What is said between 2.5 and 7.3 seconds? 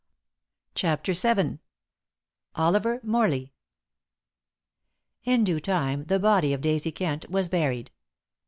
OLIVER MORLEY In due time the body of Daisy Kent